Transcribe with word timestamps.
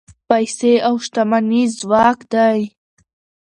پیسې 0.29 0.73
او 0.87 0.93
شتمني 1.05 1.63
ځواک 1.79 2.19
دی. 2.33 2.59